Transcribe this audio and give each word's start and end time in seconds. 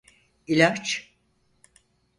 İlaç! 0.47 1.07